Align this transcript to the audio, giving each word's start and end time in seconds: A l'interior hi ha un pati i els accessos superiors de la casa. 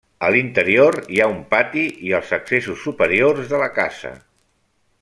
A 0.27 0.29
l'interior 0.35 0.95
hi 1.15 1.19
ha 1.19 1.27
un 1.33 1.43
pati 1.51 1.83
i 2.07 2.15
els 2.21 2.33
accessos 2.39 2.81
superiors 2.87 3.45
de 3.53 3.61
la 3.65 3.69
casa. 3.77 4.15